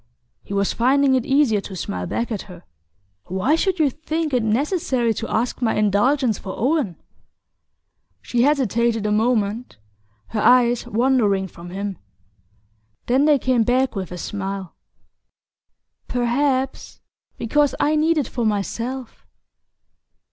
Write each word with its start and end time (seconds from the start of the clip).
He 0.41 0.51
was 0.55 0.73
finding 0.73 1.13
it 1.13 1.27
easier 1.27 1.61
to 1.61 1.75
smile 1.75 2.07
back 2.07 2.31
at 2.31 2.49
her. 2.49 2.63
"Why 3.25 3.53
should 3.53 3.77
you 3.77 3.91
think 3.91 4.33
it 4.33 4.41
necessary 4.41 5.13
to 5.13 5.29
ask 5.29 5.61
my 5.61 5.75
indulgence 5.75 6.39
for 6.39 6.55
Owen?" 6.57 6.95
She 8.19 8.41
hesitated 8.41 9.05
a 9.05 9.11
moment, 9.11 9.77
her 10.29 10.39
eyes 10.41 10.87
wandering 10.87 11.47
from 11.47 11.69
him. 11.69 11.99
Then 13.05 13.25
they 13.25 13.37
came 13.37 13.61
back 13.61 13.95
with 13.95 14.11
a 14.11 14.17
smile. 14.17 14.75
"Perhaps 16.07 16.99
because 17.37 17.75
I 17.79 17.95
need 17.95 18.17
it 18.17 18.27
for 18.27 18.43
myself." 18.43 19.27